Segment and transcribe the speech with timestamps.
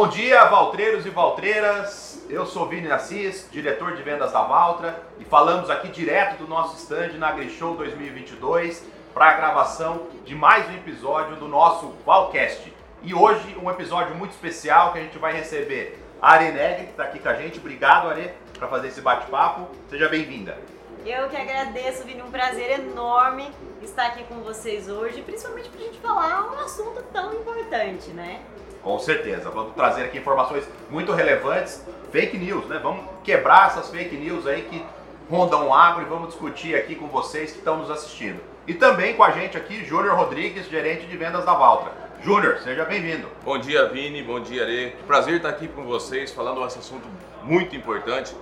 [0.00, 2.24] Bom dia, valtreiros e valtreiras.
[2.30, 6.78] Eu sou Vini Assis, diretor de vendas da Valtra, e falamos aqui direto do nosso
[6.78, 8.82] stand na AgriShow 2022
[9.12, 12.72] para a gravação de mais um episódio do nosso Valcast.
[13.02, 16.92] E hoje um episódio muito especial que a gente vai receber a Are Negri, que
[16.92, 17.58] está aqui com a gente.
[17.58, 19.68] Obrigado, Are, para fazer esse bate-papo.
[19.90, 20.56] Seja bem-vinda.
[21.04, 23.50] Eu que agradeço, Vini, um prazer enorme
[23.82, 28.40] estar aqui com vocês hoje, principalmente para a gente falar um assunto tão importante, né?
[28.82, 32.80] Com certeza, vamos trazer aqui informações muito relevantes, fake news, né?
[32.82, 34.82] Vamos quebrar essas fake news aí que
[35.30, 38.40] rondam o agro e vamos discutir aqui com vocês que estão nos assistindo.
[38.66, 41.92] E também com a gente aqui, Júnior Rodrigues, gerente de vendas da Valtra.
[42.22, 43.28] Júnior, seja bem-vindo.
[43.44, 44.96] Bom dia, Vini, bom dia, Are.
[45.06, 47.06] Prazer estar aqui com vocês, falando esse assunto
[47.42, 48.34] muito importante.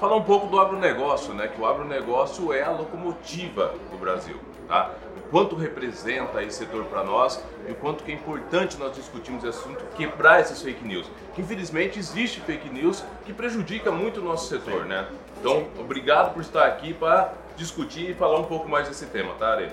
[0.00, 1.48] Falar um pouco do agronegócio, né?
[1.48, 4.36] Que o agronegócio é a locomotiva do Brasil,
[4.66, 4.90] tá?
[5.32, 9.58] Quanto representa esse setor para nós e o quanto que é importante nós discutirmos esse
[9.58, 11.10] assunto, quebrar esses fake news.
[11.34, 15.08] Que infelizmente existe fake news que prejudica muito o nosso setor, né?
[15.40, 19.54] Então, obrigado por estar aqui para discutir e falar um pouco mais desse tema, tá,
[19.54, 19.72] Are?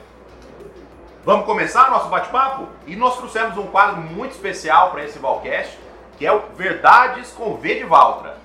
[1.25, 2.69] Vamos começar nosso bate-papo?
[2.88, 5.77] E nós trouxemos um quadro muito especial para esse Valcast,
[6.17, 8.38] que é o Verdades com V de Valtra.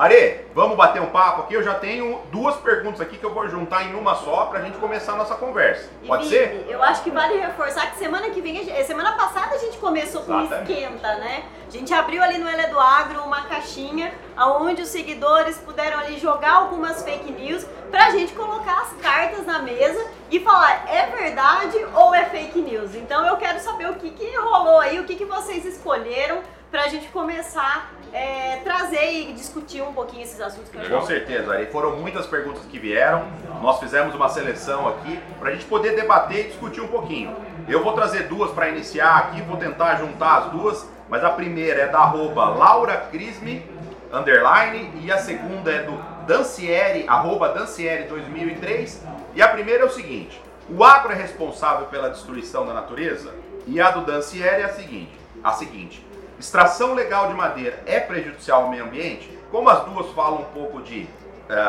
[0.00, 1.52] Are, vamos bater um papo aqui?
[1.52, 4.62] Eu já tenho duas perguntas aqui que eu vou juntar em uma só para a
[4.62, 5.90] gente começar a nossa conversa.
[6.02, 6.66] E Pode Vini, ser?
[6.70, 10.22] Eu acho que vale reforçar que semana que vem, a semana passada a gente começou
[10.22, 10.72] com Exatamente.
[10.72, 11.44] esquenta, né?
[11.68, 16.18] A gente abriu ali no Ele do Agro uma caixinha onde os seguidores puderam ali
[16.18, 21.76] jogar algumas fake news pra gente colocar as cartas na mesa e falar é verdade
[21.94, 22.94] ou é fake news.
[22.94, 26.40] Então eu quero saber o que, que rolou aí, o que, que vocês escolheram
[26.70, 31.66] pra gente começar a trazer e discutir um pouquinho esses assuntos que Com certeza, Ari.
[31.66, 33.26] Foram muitas perguntas que vieram.
[33.60, 37.36] Nós fizemos uma seleção aqui para a gente poder debater e discutir um pouquinho.
[37.68, 41.82] Eu vou trazer duas para iniciar aqui, vou tentar juntar as duas, mas a primeira
[41.82, 43.64] é da arroba Laura Crisme,
[44.12, 45.96] underline, e a segunda é do
[46.26, 49.04] Dancieri, arroba Dancieri 2003.
[49.34, 53.32] E a primeira é o seguinte: o agro é responsável pela destruição da natureza?
[53.66, 55.12] E a do Dancieri é a seguinte:
[55.42, 56.10] a seguinte.
[56.40, 59.28] Extração legal de madeira é prejudicial ao meio ambiente?
[59.50, 61.06] Como as duas falam um pouco de,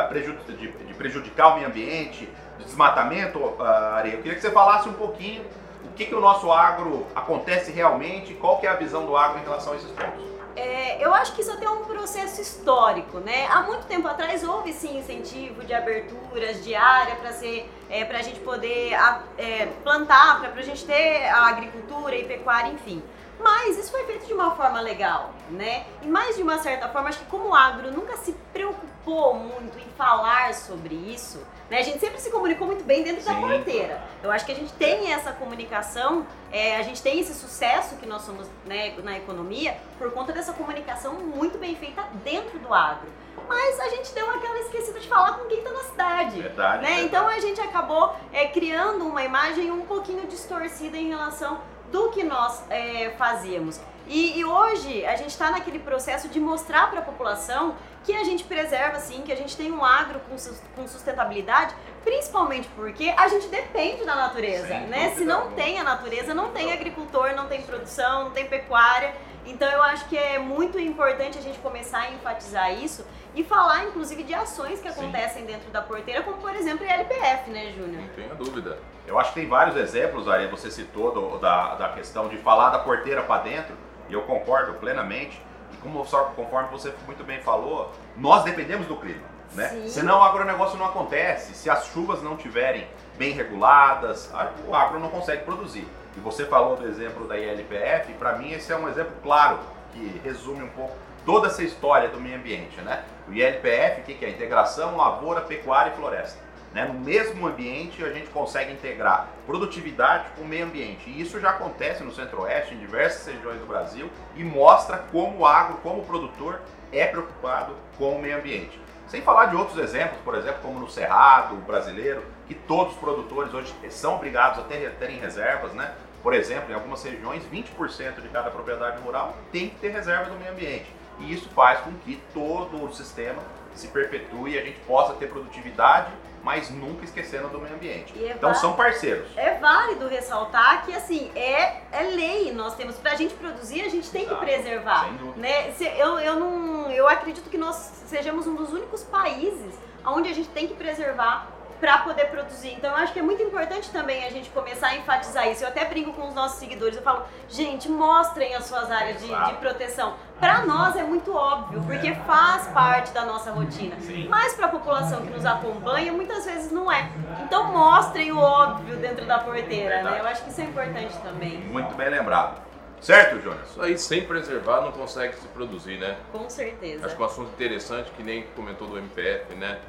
[0.08, 2.26] preju- de- de prejudicar o meio ambiente,
[2.58, 5.44] de desmatamento, ah, areia, eu queria que você falasse um pouquinho
[5.84, 9.40] o que, que o nosso agro acontece realmente, qual que é a visão do agro
[9.40, 10.24] em relação a esses pontos.
[10.56, 13.46] É, eu acho que isso até é um processo histórico, né?
[13.50, 18.18] Há muito tempo atrás houve sim incentivo de aberturas de área para ser, é, para
[18.18, 18.92] a gente poder
[19.36, 23.02] é, plantar, para a gente ter a agricultura e pecuária, enfim.
[23.42, 25.84] Mas isso foi feito de uma forma legal, né?
[26.00, 29.78] E mais de uma certa forma, acho que como o agro nunca se preocupou muito
[29.78, 31.78] em falar sobre isso, né?
[31.78, 33.40] A gente sempre se comunicou muito bem dentro da Sim.
[33.40, 34.00] porteira.
[34.22, 38.06] Eu acho que a gente tem essa comunicação, é, a gente tem esse sucesso que
[38.06, 43.08] nós somos né, na economia por conta dessa comunicação muito bem feita dentro do agro.
[43.48, 46.40] Mas a gente deu aquela esquecida de falar com quem está na cidade.
[46.42, 46.82] Verdade.
[46.82, 46.88] Né?
[46.88, 47.06] verdade.
[47.06, 51.60] Então a gente acabou é, criando uma imagem um pouquinho distorcida em relação
[51.92, 53.78] do que nós é, fazíamos.
[54.08, 58.24] E, e hoje a gente está naquele processo de mostrar para a população que a
[58.24, 61.72] gente preserva sim, que a gente tem um agro com, sus- com sustentabilidade,
[62.02, 65.12] principalmente porque a gente depende da natureza, Sem né?
[65.16, 69.14] Se não tem a natureza, não tem agricultor, não tem produção, não tem pecuária.
[69.44, 73.04] Então eu acho que é muito importante a gente começar a enfatizar isso
[73.34, 75.00] e falar, inclusive, de ações que Sim.
[75.00, 78.02] acontecem dentro da porteira, como por exemplo a LPF, né, Júnior?
[78.02, 78.78] Não tenha dúvida.
[79.06, 82.70] Eu acho que tem vários exemplos, Ari, você citou do- da, da questão de falar
[82.70, 83.74] da porteira para dentro,
[84.08, 85.40] e eu concordo plenamente.
[85.72, 89.22] E como só conforme você muito bem falou, nós dependemos do clima,
[89.54, 89.68] né?
[89.70, 89.88] Sim.
[89.88, 91.54] Senão o agronegócio não acontece.
[91.54, 92.86] Se as chuvas não tiverem
[93.16, 94.30] bem reguladas,
[94.68, 95.88] o agro não consegue produzir.
[96.16, 99.58] E você falou do exemplo da ILPF, para mim esse é um exemplo claro
[99.92, 103.04] que resume um pouco toda essa história do meio ambiente, né?
[103.28, 104.30] O ILPF, o que é?
[104.30, 106.38] Integração lavoura, pecuária e floresta.
[106.72, 106.86] Né?
[106.86, 111.08] No mesmo ambiente a gente consegue integrar produtividade com o meio ambiente.
[111.08, 115.46] E isso já acontece no Centro-Oeste, em diversas regiões do Brasil, e mostra como o
[115.46, 116.60] agro, como o produtor,
[116.90, 118.80] é preocupado com o meio ambiente.
[119.06, 123.52] Sem falar de outros exemplos, por exemplo, como no Cerrado brasileiro, que todos os produtores
[123.52, 125.92] hoje são obrigados a ter, terem reservas, né?
[126.22, 130.38] Por exemplo, em algumas regiões, 20% de cada propriedade rural tem que ter reservas no
[130.38, 130.86] meio ambiente.
[131.18, 133.42] E isso faz com que todo o sistema
[133.74, 138.12] se perpetue e a gente possa ter produtividade, mas nunca esquecendo do meio ambiente.
[138.24, 139.26] É Então são parceiros.
[139.36, 144.10] É válido ressaltar que assim é, é lei, nós temos pra gente produzir, a gente
[144.10, 145.04] tem Exato, que preservar.
[145.04, 145.40] sem dúvida.
[145.40, 145.70] Né?
[145.72, 147.76] Se- Eu, eu, não, eu acredito que nós
[148.06, 149.74] sejamos um dos únicos países
[150.04, 151.48] onde a gente tem que preservar
[151.82, 152.74] para poder produzir.
[152.74, 155.64] Então eu acho que é muito importante também a gente começar a enfatizar isso.
[155.64, 159.26] Eu até brinco com os nossos seguidores, eu falo, gente, mostrem as suas áreas de,
[159.26, 160.14] de proteção.
[160.38, 163.96] Para nós é muito óbvio, porque faz parte da nossa rotina.
[163.98, 164.28] Sim.
[164.28, 167.10] Mas para a população que nos acompanha, muitas vezes não é.
[167.42, 170.20] Então mostrem o óbvio dentro da porteira, né?
[170.20, 171.58] Eu acho que isso é importante também.
[171.62, 172.62] Muito bem lembrado.
[173.00, 173.68] Certo, Jonas?
[173.68, 176.16] Isso aí, sem preservar, não consegue se produzir, né?
[176.30, 177.06] Com certeza.
[177.06, 179.80] Acho que é um assunto interessante, que nem comentou do MPF, né?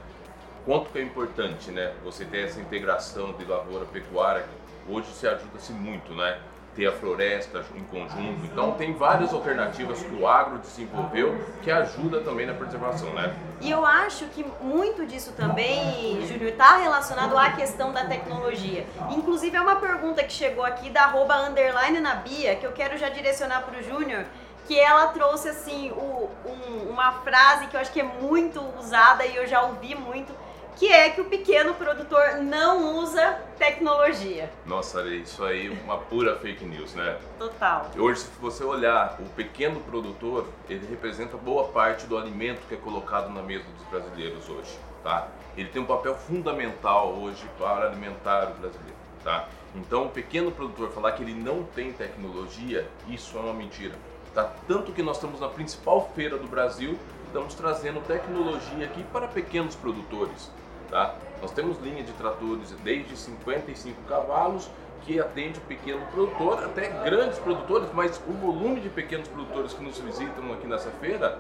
[0.66, 1.94] Quanto que é importante, né?
[2.04, 4.46] Você ter essa integração de lavoura pecuária,
[4.88, 6.40] hoje se ajuda-se muito, né?
[6.76, 8.44] Ter a floresta em conjunto.
[8.46, 13.36] Então tem várias alternativas que o agro desenvolveu que ajuda também na preservação, né?
[13.62, 18.88] E eu acho que muito disso também, Júnior, está relacionado à questão da tecnologia.
[19.12, 22.98] Inclusive é uma pergunta que chegou aqui da arroba underline na Bia, que eu quero
[22.98, 24.26] já direcionar para o Júnior
[24.68, 29.26] que ela trouxe assim o, um, uma frase que eu acho que é muito usada
[29.26, 30.34] e eu já ouvi muito,
[30.76, 34.52] que é que o pequeno produtor não usa tecnologia.
[34.66, 37.18] Nossa, isso aí é uma pura fake news, né?
[37.38, 37.90] Total.
[37.98, 42.78] Hoje, se você olhar o pequeno produtor, ele representa boa parte do alimento que é
[42.78, 45.28] colocado na mesa dos brasileiros hoje, tá?
[45.56, 49.48] Ele tem um papel fundamental hoje para alimentar o brasileiro, tá?
[49.76, 53.96] Então, o pequeno produtor falar que ele não tem tecnologia, isso é uma mentira.
[54.34, 54.52] Tá?
[54.68, 56.98] Tanto que nós estamos na principal feira do Brasil,
[57.28, 60.50] estamos trazendo tecnologia aqui para pequenos produtores.
[60.94, 61.16] Tá?
[61.42, 64.70] Nós temos linha de tratores desde 55 cavalos
[65.02, 69.84] que atende o pequeno produtor, até grandes produtores, mas o volume de pequenos produtores que
[69.84, 71.40] nos visitam aqui nessa feira,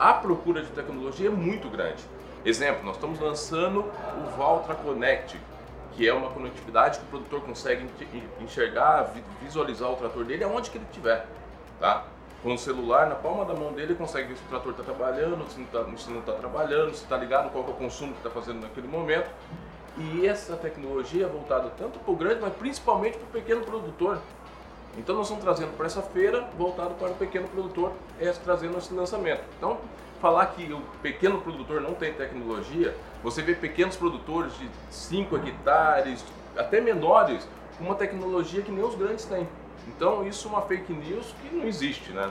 [0.00, 2.02] a procura de tecnologia é muito grande.
[2.44, 5.40] Exemplo, nós estamos lançando o Valtra Connect,
[5.92, 7.86] que é uma conectividade que o produtor consegue
[8.40, 11.24] enxergar, visualizar o trator dele aonde que ele estiver.
[11.78, 12.02] Tá?
[12.42, 15.44] Com o celular na palma da mão dele, consegue ver se o trator está trabalhando,
[15.50, 15.58] se
[16.10, 18.86] não está tá trabalhando, se está ligado, qual é o consumo que está fazendo naquele
[18.86, 19.28] momento.
[19.96, 24.20] E essa tecnologia é voltada tanto para o grande, mas principalmente para o pequeno produtor.
[24.96, 28.94] Então nós estamos trazendo para essa feira, voltado para o pequeno produtor, é, trazendo esse
[28.94, 29.42] lançamento.
[29.56, 29.78] Então,
[30.20, 36.24] falar que o pequeno produtor não tem tecnologia, você vê pequenos produtores de 5 hectares,
[36.56, 37.46] até menores,
[37.76, 39.48] com uma tecnologia que nem os grandes têm.
[39.88, 42.30] Então isso é uma fake news que não existe, né?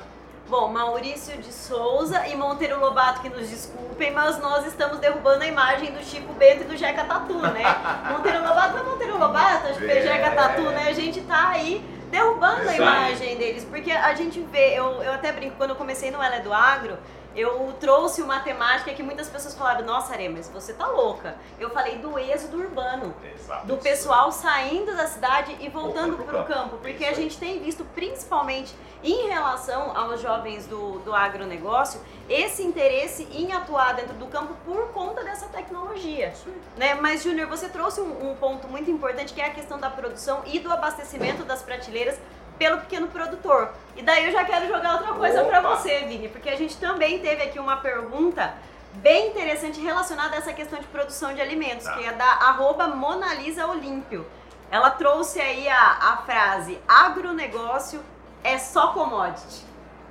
[0.49, 5.47] Bom, Maurício de Souza e Monteiro Lobato que nos desculpem, mas nós estamos derrubando a
[5.47, 7.63] imagem do Chico Bento e do Jeca Tatu, né?
[8.09, 10.87] Monteiro Lobato é Monteiro Lobato, acho que é Jeca Tatu, né?
[10.87, 12.69] A gente tá aí derrubando Exato.
[12.69, 16.23] a imagem deles, porque a gente vê, eu, eu até brinco, quando eu comecei no
[16.23, 16.97] Ela é do Agro,
[17.37, 21.35] eu trouxe uma temática que muitas pessoas falaram, nossa, Arê, mas você tá louca.
[21.59, 23.13] Eu falei do êxodo urbano.
[23.23, 23.67] Exato.
[23.67, 26.77] Do pessoal saindo da cidade e voltando para o campo.
[26.77, 28.73] Porque a gente tem visto, principalmente
[29.03, 34.91] em relação aos jovens do, do agronegócio, esse interesse em atuar dentro do campo por
[34.91, 36.33] conta dessa tecnologia.
[36.75, 36.95] Né?
[36.95, 40.41] Mas, Júnior, você trouxe um, um ponto muito importante que é a questão da produção
[40.47, 42.17] e do abastecimento das prateleiras
[42.57, 43.71] pelo pequeno produtor.
[43.95, 47.19] E daí eu já quero jogar outra coisa para você, Vini, porque a gente também
[47.19, 48.53] teve aqui uma pergunta
[48.95, 51.93] bem interessante relacionada a essa questão de produção de alimentos, tá.
[51.93, 54.25] que é da arroba Monalisa Olímpio.
[54.69, 58.01] Ela trouxe aí a, a frase, agronegócio
[58.43, 59.65] é só commodity.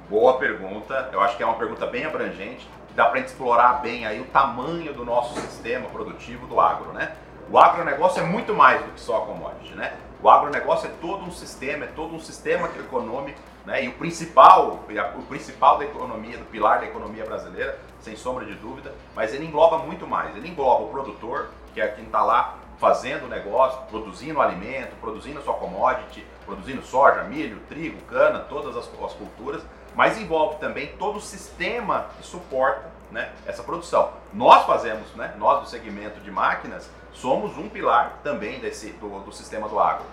[0.08, 4.20] Boa pergunta, eu acho que é uma pergunta bem abrangente, dá para explorar bem aí
[4.20, 7.14] o tamanho do nosso sistema produtivo do agro, né?
[7.50, 9.93] O agronegócio é muito mais do que só commodity, né?
[10.22, 13.84] O agronegócio é todo um sistema, é todo um sistema econômico, né?
[13.84, 14.81] E o principal,
[15.17, 19.44] o principal da economia, do pilar da economia brasileira, sem sombra de dúvida, mas ele
[19.44, 20.34] engloba muito mais.
[20.36, 25.41] Ele engloba o produtor, que é quem está lá fazendo o negócio, produzindo alimento, produzindo
[25.43, 29.62] sua commodity, produzindo soja, milho, trigo, cana, todas as, as culturas,
[29.94, 34.10] mas envolve também todo o sistema que suporta né, essa produção.
[34.32, 39.32] Nós fazemos, né, nós do segmento de máquinas, somos um pilar também desse, do, do
[39.32, 40.05] sistema do agro.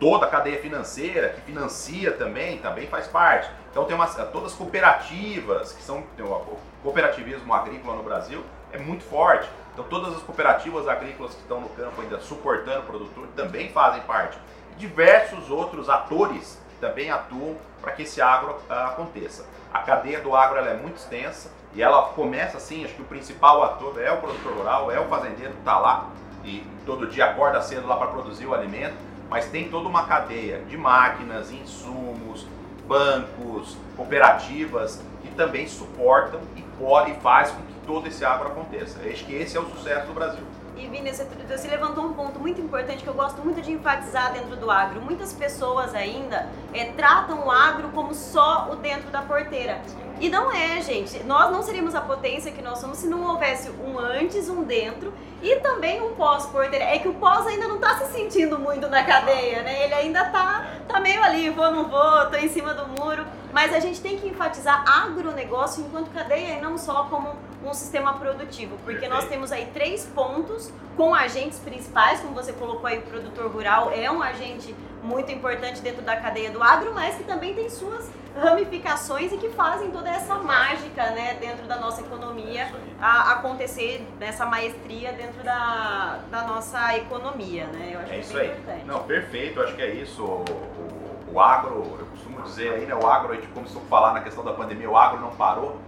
[0.00, 3.50] Toda a cadeia financeira que financia também, também faz parte.
[3.70, 9.04] Então tem umas, todas as cooperativas, que são o cooperativismo agrícola no Brasil é muito
[9.04, 9.48] forte.
[9.72, 14.02] Então todas as cooperativas agrícolas que estão no campo ainda suportando o produtor também fazem
[14.02, 14.38] parte.
[14.76, 19.46] Diversos outros atores também atuam para que esse agro uh, aconteça.
[19.72, 23.64] A cadeia do agro é muito extensa e ela começa assim, acho que o principal
[23.64, 26.08] ator é o produtor rural, é o fazendeiro que está lá
[26.44, 28.94] e todo dia acorda cedo lá para produzir o alimento,
[29.28, 32.46] mas tem toda uma cadeia de máquinas, insumos,
[32.86, 38.98] bancos, cooperativas que também suportam e podem faz com que todo esse agro aconteça.
[39.00, 40.42] Acho que esse é o sucesso do Brasil.
[40.76, 44.32] E Vini, você, você levantou um ponto muito importante que eu gosto muito de enfatizar
[44.32, 45.02] dentro do agro.
[45.02, 49.80] Muitas pessoas ainda é, tratam o agro como só o dentro da porteira.
[50.20, 51.22] E não é, gente.
[51.24, 55.12] Nós não seríamos a potência que nós somos se não houvesse um antes, um dentro
[55.40, 56.84] e também um pós-porteira.
[56.84, 59.84] É que o pós ainda não está se sentindo muito na cadeia, né?
[59.84, 63.24] Ele ainda tá, tá meio ali, vou, não vou, tô em cima do muro.
[63.52, 68.14] Mas a gente tem que enfatizar agronegócio enquanto cadeia e não só como um sistema
[68.14, 69.14] produtivo, porque Perfeito.
[69.14, 73.90] nós temos aí três pontos com agentes principais, como você colocou aí, o produtor rural
[73.92, 78.10] é um agente muito importante dentro da cadeia do agro, mas que também tem suas
[78.36, 82.68] ramificações e que fazem toda essa mágica né, dentro da nossa economia
[83.00, 87.66] a, acontecer nessa maestria dentro da, da nossa economia.
[87.66, 87.90] Né?
[87.94, 88.48] Eu acho é isso aí.
[88.48, 88.84] Importante.
[88.84, 90.22] Não, perfeito, acho que é isso.
[90.22, 93.84] O, o, o agro, eu costumo dizer aí, né, o agro, a gente começou a
[93.86, 95.78] falar na questão da pandemia, o agro não parou.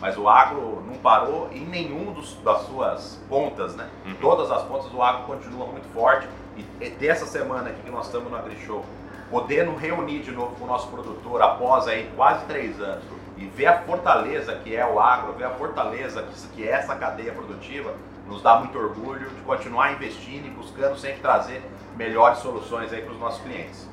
[0.00, 3.88] Mas o agro não parou em nenhum dos, das suas pontas, né?
[4.06, 4.14] Uhum.
[4.20, 6.26] Todas as pontas o agro continua muito forte.
[6.56, 8.84] E dessa semana aqui que nós estamos no AgriShow,
[9.30, 13.04] podendo reunir de novo com o nosso produtor após aí quase três anos
[13.36, 17.32] e ver a fortaleza que é o agro, ver a fortaleza que é essa cadeia
[17.32, 17.94] produtiva,
[18.26, 21.62] nos dá muito orgulho de continuar investindo e buscando sempre trazer
[21.96, 23.88] melhores soluções aí para os nossos clientes.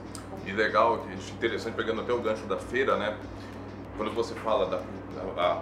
[0.45, 1.01] E legal,
[1.33, 3.17] interessante, pegando até o gancho da feira, né?
[3.97, 4.79] Quando você fala da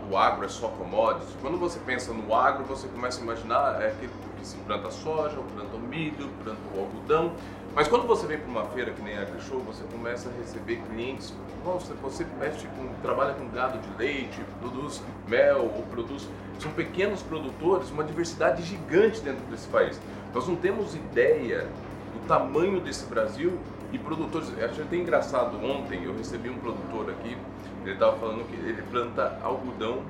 [0.10, 3.88] o agro é só commodities, quando você pensa no agro, você começa a imaginar é
[3.88, 7.34] aquele que se planta soja, planta milho, planta o algodão.
[7.74, 10.82] Mas quando você vem para uma feira que nem a AgriShow, você começa a receber
[10.90, 11.34] clientes.
[11.66, 16.30] Nossa, você mexe com, trabalha com gado de leite, produz mel ou produz.
[16.60, 20.00] São pequenos produtores, uma diversidade gigante dentro desse país.
[20.34, 21.68] Nós não temos ideia
[22.14, 23.60] do tamanho desse Brasil
[23.96, 24.52] e produtores.
[24.64, 25.58] Achei até engraçado.
[25.64, 27.38] Ontem eu recebi um produtor aqui
[27.86, 30.04] ele estava falando que ele planta algodão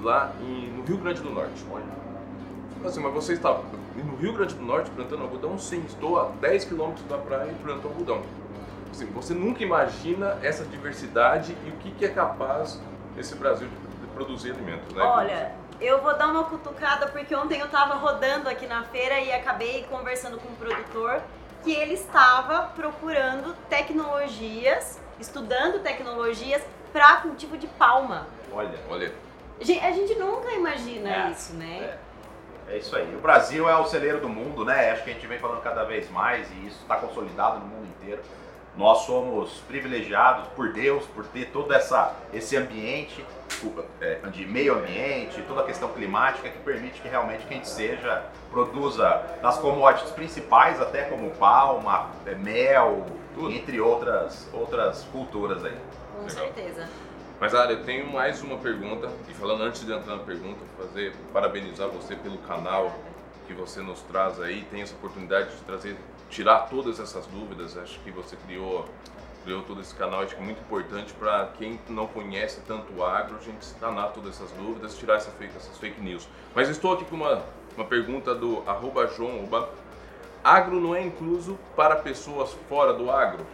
[0.00, 1.64] lá em, no Rio Grande do Norte.
[1.70, 1.84] Olha.
[2.84, 3.60] Assim, mas você está
[3.94, 5.58] no Rio Grande do Norte plantando algodão?
[5.58, 8.22] Sim, estou a 10 quilômetros da praia e planto algodão.
[8.90, 12.80] Assim, você nunca imagina essa diversidade e o que, que é capaz
[13.16, 15.02] esse Brasil de produzir alimentos, né?
[15.02, 19.32] Olha, eu vou dar uma cutucada porque ontem eu estava rodando aqui na feira e
[19.32, 21.22] acabei conversando com um produtor
[21.62, 28.26] que ele estava procurando tecnologias, estudando tecnologias para cultivo de palma.
[28.52, 29.12] Olha, olha.
[29.60, 31.96] A gente nunca imagina é, isso, né?
[32.68, 32.74] É.
[32.74, 32.78] é.
[32.78, 33.14] isso aí.
[33.14, 34.90] O Brasil é o celeiro do mundo, né?
[34.90, 37.86] Acho que a gente vem falando cada vez mais e isso está consolidado no mundo
[37.86, 38.20] inteiro.
[38.76, 43.24] Nós somos privilegiados por Deus por ter todo essa, esse ambiente
[44.00, 49.22] é, de meio ambiente, toda a questão climática que permite que realmente quem seja produza
[49.42, 53.50] nas commodities principais, até como palma, é, mel, Tudo.
[53.50, 55.76] entre outras, outras culturas aí.
[56.14, 56.44] Com Legal.
[56.44, 56.88] certeza.
[57.42, 59.10] Mas, Ara, eu tenho mais uma pergunta.
[59.28, 62.94] E falando antes de entrar na pergunta, fazer parabenizar você pelo canal
[63.48, 64.64] que você nos traz aí.
[64.70, 65.96] Tem essa oportunidade de trazer,
[66.30, 67.76] tirar todas essas dúvidas.
[67.76, 68.84] Acho que você criou,
[69.42, 70.22] criou todo esse canal.
[70.22, 74.12] Acho que é muito importante para quem não conhece tanto o agro, a gente sanar
[74.12, 76.26] todas essas dúvidas, tirar essa fake, essas fake news.
[76.54, 77.42] Mas estou aqui com uma,
[77.76, 79.48] uma pergunta do arroba João.
[80.42, 83.46] Agro não é incluso para pessoas fora do agro?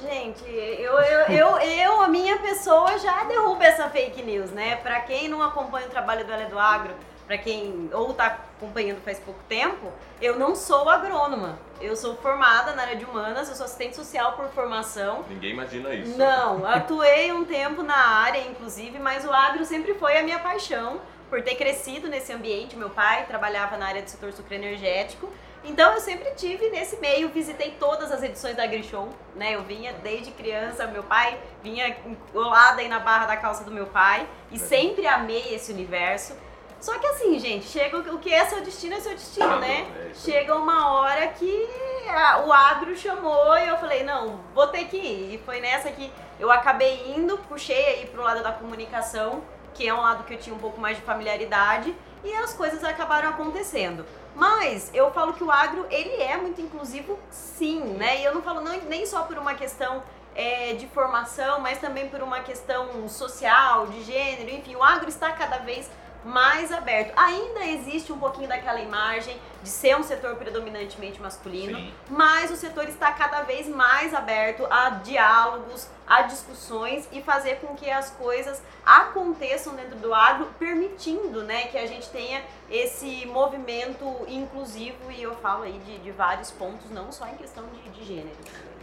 [0.00, 4.76] Gente, eu, eu, eu, eu, a minha pessoa já derruba essa fake news, né?
[4.76, 6.94] Pra quem não acompanha o trabalho do Ela do Agro,
[7.26, 11.58] pra quem ou tá acompanhando faz pouco tempo, eu não sou agrônoma.
[11.80, 15.24] Eu sou formada na área de humanas, eu sou assistente social por formação.
[15.28, 16.16] Ninguém imagina isso.
[16.16, 21.00] Não, atuei um tempo na área, inclusive, mas o agro sempre foi a minha paixão
[21.28, 22.76] por ter crescido nesse ambiente.
[22.76, 25.30] Meu pai trabalhava na área do setor sucroenergético
[25.66, 29.56] então eu sempre tive nesse meio, visitei todas as edições da AgriShow, né?
[29.56, 31.96] Eu vinha desde criança, meu pai vinha
[32.32, 36.36] colada aí na barra da calça do meu pai e sempre amei esse universo.
[36.80, 39.86] Só que assim, gente, chega o que é seu destino é seu destino, né?
[40.10, 41.68] É chega uma hora que
[42.08, 45.34] a, o agro chamou e eu falei, não, vou ter que ir.
[45.34, 49.42] E foi nessa que eu acabei indo, puxei aí pro lado da comunicação,
[49.74, 52.82] que é um lado que eu tinha um pouco mais de familiaridade, e as coisas
[52.84, 54.04] acabaram acontecendo.
[54.34, 58.20] Mas eu falo que o agro, ele é muito inclusivo sim, né?
[58.20, 60.02] E eu não falo não, nem só por uma questão
[60.34, 65.32] é, de formação, mas também por uma questão social, de gênero, enfim, o agro está
[65.32, 65.90] cada vez
[66.26, 67.12] mais aberto.
[67.16, 71.94] Ainda existe um pouquinho daquela imagem de ser um setor predominantemente masculino, Sim.
[72.08, 77.74] mas o setor está cada vez mais aberto a diálogos, a discussões e fazer com
[77.74, 84.04] que as coisas aconteçam dentro do agro, permitindo né, que a gente tenha esse movimento
[84.28, 88.04] inclusivo e eu falo aí de, de vários pontos, não só em questão de, de
[88.04, 88.36] gênero.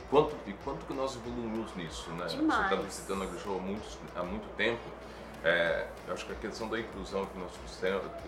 [0.09, 2.27] Quanto, e quanto que nós evoluímos nisso, né?
[2.27, 2.67] Demais.
[2.67, 4.79] Você está visitando a Grishow há há muito tempo
[5.43, 7.51] É, eu acho que a questão da inclusão que nós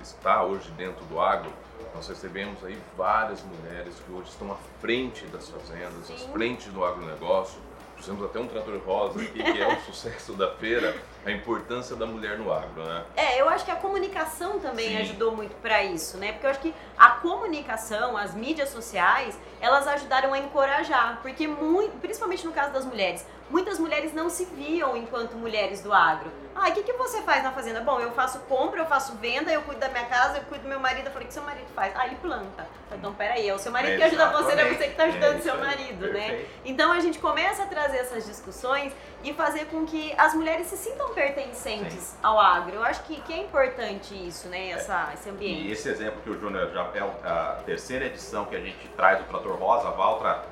[0.01, 1.51] está hoje dentro do agro,
[1.93, 6.84] nós recebemos aí várias mulheres que hoje estão à frente das fazendas, à frente do
[6.84, 7.60] agronegócio.
[7.95, 10.93] Fizemos até um trator rosa aqui, que é o sucesso da feira,
[11.25, 13.05] a importância da mulher no agro, né?
[13.15, 14.98] É, eu acho que a comunicação também Sim.
[14.98, 16.34] ajudou muito para isso, né?
[16.34, 21.98] Porque eu acho que a comunicação, as mídias sociais, elas ajudaram a encorajar, porque muito,
[22.01, 26.31] principalmente no caso das mulheres, muitas mulheres não se viam enquanto mulheres do agro.
[26.55, 27.81] Ah, o que, que você faz na fazenda?
[27.81, 30.69] Bom, eu faço compra, eu faço venda, eu cuido da minha casa, eu cuido do
[30.69, 31.07] meu marido.
[31.07, 31.93] Eu falei, o que seu marido faz?
[31.95, 32.65] Ah, ele planta.
[32.93, 35.35] Então, peraí, é o seu marido que ajuda você, não é você que tá ajudando
[35.35, 36.45] É o seu marido, né?
[36.63, 40.77] Então a gente começa a trazer essas discussões e fazer com que as mulheres se
[40.77, 42.75] sintam pertencentes ao agro.
[42.75, 44.69] Eu acho que, que é importante isso, né?
[44.69, 45.71] Essa, esse E ambiente.
[45.71, 49.25] esse exemplo que o Júnior já é a terceira edição que a gente traz do
[49.25, 50.45] Trator Rosa, a Valtra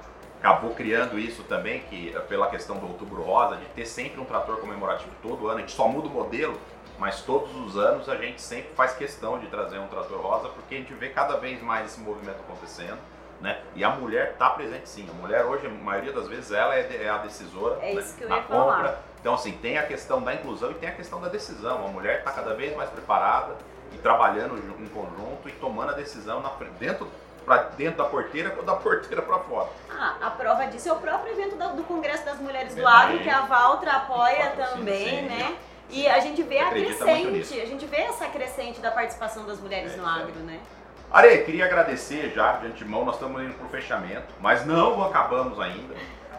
[0.43, 4.57] acabou criando isso também, que pela questão do Outubro Rosa, de ter sempre um trator
[4.57, 6.59] comemorativo todo ano, a gente só muda o modelo,
[7.00, 10.75] mas todos os anos a gente sempre faz questão de trazer um trator rosa, porque
[10.75, 12.97] a gente vê cada vez mais esse movimento acontecendo,
[13.39, 13.62] né?
[13.73, 15.07] E a mulher está presente sim.
[15.09, 18.17] A mulher hoje, a maioria das vezes, ela é é a decisora É né, isso
[18.17, 18.75] que eu na ia falar.
[18.75, 19.00] compra.
[19.21, 21.85] Então, assim, tem a questão da inclusão e tem a questão da decisão.
[21.85, 23.55] A mulher está cada vez mais preparada
[23.93, 27.07] e trabalhando em conjunto e tomando a decisão na dentro,
[27.45, 29.69] pra dentro da porteira ou da porteira para fora.
[29.89, 33.13] Ah, a prova disso é o próprio evento do, do Congresso das Mulheres do Verdade.
[33.13, 35.21] Agro, que a Valtra apoia também, sim.
[35.23, 35.55] né?
[35.89, 39.93] E a gente vê a crescente, a gente vê essa crescente da participação das mulheres
[39.93, 40.21] É no aí.
[40.21, 40.59] agro, né?
[41.12, 45.59] Are, queria agradecer já de antemão, nós estamos indo para o fechamento, mas não acabamos
[45.59, 45.93] ainda.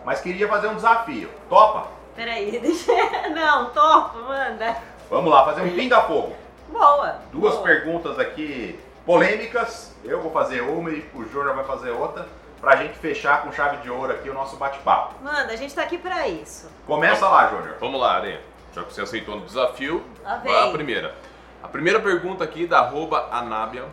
[0.04, 1.30] Mas queria fazer um desafio.
[1.48, 1.86] Topa?
[2.16, 2.92] Peraí, deixa.
[3.30, 4.76] Não, topo, manda.
[5.08, 6.34] Vamos lá, fazer um pinga-fogo.
[6.68, 7.18] Boa.
[7.32, 7.64] Duas boa.
[7.64, 9.94] perguntas aqui polêmicas.
[10.04, 12.26] Eu vou fazer uma e o Júnior vai fazer outra.
[12.60, 15.16] Pra gente fechar com chave de ouro aqui o nosso bate-papo.
[15.22, 16.70] Manda, a gente tá aqui pra isso.
[16.86, 17.76] Começa lá, Júnior.
[17.78, 18.40] Vamos lá, Are.
[18.74, 21.14] Já que você aceitou no desafio, Lá vai a primeira.
[21.62, 23.84] A primeira pergunta aqui da arroba Anábia,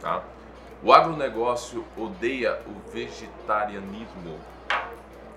[0.00, 0.22] tá?
[0.82, 4.38] O agronegócio odeia o vegetarianismo?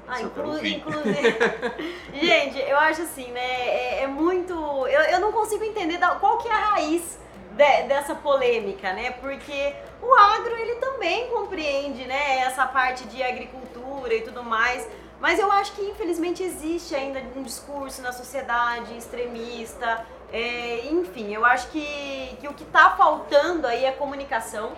[0.08, 1.36] Ah, inclu inclusive.
[2.14, 3.42] Gente, eu acho assim, né?
[3.42, 4.54] É, é muito.
[4.54, 7.20] Eu, eu não consigo entender da- qual que é a raiz
[7.58, 9.12] de- dessa polêmica, né?
[9.20, 12.40] Porque o agro ele também compreende, né?
[12.40, 14.88] Essa parte de agricultura e tudo mais.
[15.20, 20.06] Mas eu acho que infelizmente existe ainda um discurso na sociedade extremista.
[20.32, 24.74] é, enfim, eu acho que, que o que está faltando aí é comunicação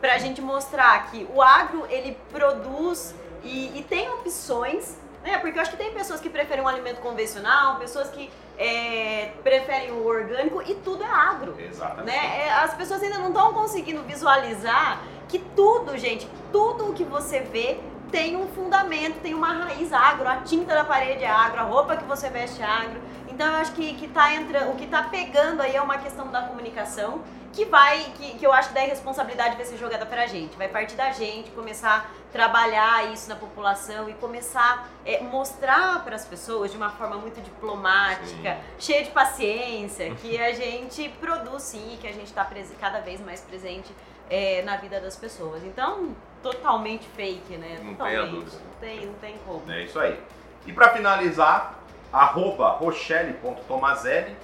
[0.00, 5.38] para a gente mostrar que o agro ele produz e, e tem opções, né?
[5.38, 9.92] Porque eu acho que tem pessoas que preferem um alimento convencional, pessoas que é, preferem
[9.92, 11.54] o orgânico e tudo é agro.
[11.58, 12.06] Exatamente.
[12.06, 12.46] Né?
[12.46, 17.40] É, As pessoas ainda não estão conseguindo visualizar que tudo, gente, tudo o que você
[17.40, 17.78] vê
[18.10, 21.96] tem um fundamento, tem uma raiz agro, a tinta da parede é agro, a roupa
[21.96, 23.00] que você veste é agro.
[23.30, 26.28] Então eu acho que, que tá entra, o que está pegando aí é uma questão
[26.28, 27.22] da comunicação
[27.52, 30.56] que vai, que, que eu acho que daí a responsabilidade vai ser jogada pra gente.
[30.56, 36.16] Vai partir da gente começar a trabalhar isso na população e começar a mostrar para
[36.16, 41.98] as pessoas de uma forma muito diplomática, cheia de paciência, que a gente produz sim,
[42.00, 42.48] que a gente está
[42.80, 43.92] cada vez mais presente
[44.30, 45.62] é, na vida das pessoas.
[45.62, 47.80] Então, totalmente fake, né?
[47.82, 48.18] Não totalmente.
[48.18, 48.56] tenha dúvida.
[48.56, 49.70] Não tem, não tem como.
[49.70, 50.18] É isso aí.
[50.66, 51.78] E para finalizar,
[52.12, 54.36] arroba rochelle.tomazelli.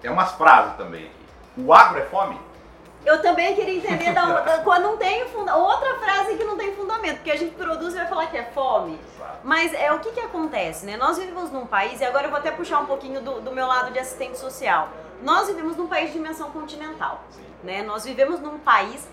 [0.00, 1.25] Tem umas frases também aqui.
[1.56, 2.38] O agro é fome?
[3.04, 7.16] Eu também queria entender da, da- quando não tem outra frase que não tem fundamento,
[7.16, 8.98] porque a gente produz e vai falar que é fome.
[9.44, 10.96] Mas é o que, que acontece, né?
[10.96, 13.66] Nós vivemos num país, e agora eu vou até puxar um pouquinho do, do meu
[13.66, 14.88] lado de assistente social.
[15.22, 17.20] Nós vivemos num país de dimensão continental,
[17.62, 17.82] né?
[17.82, 19.06] Nós vivemos num país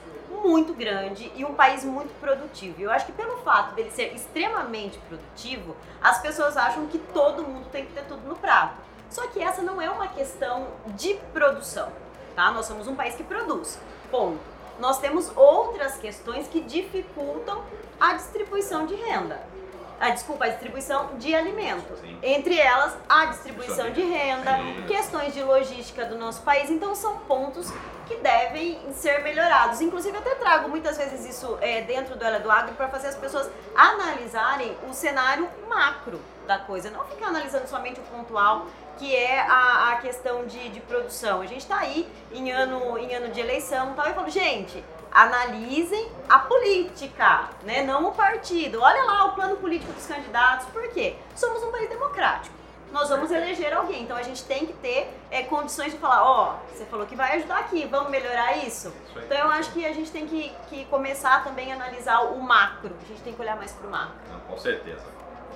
[0.44, 2.82] muito grande e um país muito produtivo.
[2.82, 7.44] E eu acho que pelo fato dele ser extremamente produtivo, as pessoas acham que todo
[7.44, 8.74] mundo tem que ter tudo no prato.
[9.10, 11.90] Só que essa não é uma questão de produção,
[12.36, 12.52] tá?
[12.52, 13.80] Nós somos um país que produz.
[14.12, 14.40] Ponto.
[14.80, 17.64] Nós temos outras questões que dificultam
[18.00, 19.42] a distribuição de renda.
[20.00, 21.96] A, desculpa, a distribuição de alimento.
[22.02, 22.18] Sim.
[22.22, 26.70] Entre elas, a distribuição de renda, questões de logística do nosso país.
[26.70, 27.72] Então, são pontos
[28.08, 29.80] que devem ser melhorados.
[29.80, 33.08] Inclusive, eu até trago muitas vezes isso é, dentro do Ela do Agro para fazer
[33.08, 39.16] as pessoas analisarem o cenário macro da coisa, não ficar analisando somente o pontual, que
[39.16, 41.42] é a, a questão de, de produção.
[41.42, 44.30] A gente está aí em ano, em ano de eleição e tal, e eu falo,
[44.30, 47.84] gente, analisem a política, né?
[47.84, 48.82] não o partido.
[48.82, 51.16] Olha lá o plano político dos candidatos, por quê?
[51.36, 52.64] Somos um país democrático.
[52.92, 56.58] Nós vamos eleger alguém, então a gente tem que ter é, condições de falar, ó,
[56.72, 58.94] você falou que vai ajudar aqui, vamos melhorar isso?
[59.18, 62.96] Então eu acho que a gente tem que, que começar também a analisar o macro,
[63.02, 64.14] a gente tem que olhar mais pro macro.
[64.32, 65.04] Não, com certeza.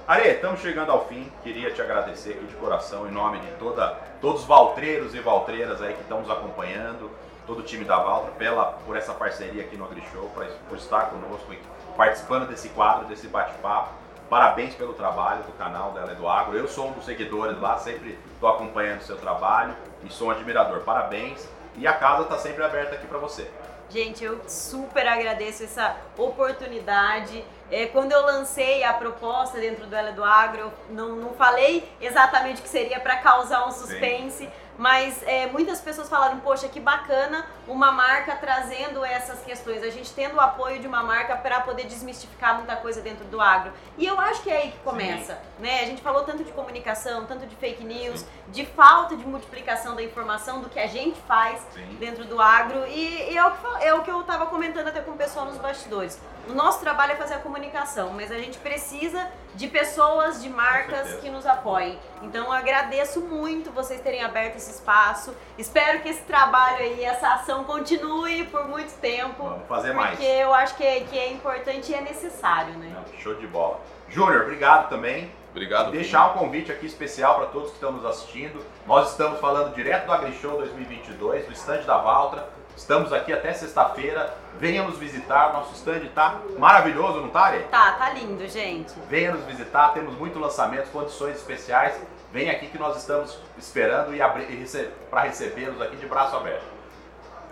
[0.08, 1.30] Are, estamos chegando ao fim.
[1.44, 3.90] Queria te agradecer aqui de coração, em nome de toda,
[4.22, 7.12] todos os valtreiros e valtreiras aí que estão nos acompanhando,
[7.46, 11.10] todo o time da Valtra, pela, por essa parceria aqui no AgriShow, por, por estar
[11.10, 11.54] conosco,
[11.98, 13.90] participando desse quadro, desse bate-papo.
[14.30, 16.58] Parabéns pelo trabalho do canal dela do Agro.
[16.58, 20.32] Eu sou um dos seguidores lá, sempre estou acompanhando o seu trabalho e sou um
[20.32, 20.84] admirador.
[20.86, 21.46] Parabéns.
[21.76, 23.52] E a casa está sempre aberta aqui para você.
[23.90, 27.44] Gente, eu super agradeço essa oportunidade.
[27.70, 31.90] É, quando eu lancei a proposta dentro do Ela do Agro, eu não, não falei
[32.00, 34.46] exatamente o que seria para causar um suspense.
[34.46, 39.90] Sim mas é, muitas pessoas falaram, poxa, que bacana uma marca trazendo essas questões, a
[39.90, 43.74] gente tendo o apoio de uma marca para poder desmistificar muita coisa dentro do agro.
[43.98, 45.82] E eu acho que é aí que começa, né?
[45.82, 48.28] A gente falou tanto de comunicação, tanto de fake news, Sim.
[48.50, 51.60] de falta de multiplicação da informação do que a gente faz
[52.00, 55.02] dentro do agro e, e é, o que, é o que eu estava comentando até
[55.02, 56.20] com o pessoal nos bastidores.
[56.50, 61.16] O nosso trabalho é fazer a comunicação, mas a gente precisa de pessoas, de marcas
[61.16, 62.00] que nos apoiem.
[62.22, 65.36] Então eu agradeço muito vocês terem aberto esse espaço.
[65.58, 69.44] Espero que esse trabalho aí, essa ação continue por muito tempo.
[69.44, 70.12] Vamos fazer mais.
[70.12, 72.96] Porque eu acho que é, que é importante e é necessário, né?
[73.20, 73.82] Show de bola.
[74.08, 75.30] Júnior, obrigado também.
[75.52, 75.92] Obrigado.
[75.92, 78.64] Deixar um convite aqui especial para todos que estão nos assistindo.
[78.86, 82.48] Nós estamos falando direto do AgriShow 2022, do estande da Valtra.
[82.78, 84.32] Estamos aqui até sexta-feira.
[84.60, 87.64] Venha nos visitar, nosso stand tá maravilhoso, não tá, Ari?
[87.64, 88.94] Tá, tá lindo, gente.
[89.10, 92.00] Venha nos visitar, temos muito lançamento, condições especiais.
[92.32, 96.66] Venha aqui que nós estamos esperando e, e para recebê-los aqui de braço aberto.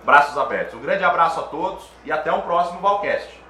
[0.04, 0.76] Braços abertos.
[0.76, 3.45] Um grande abraço a todos e até um próximo Valcast.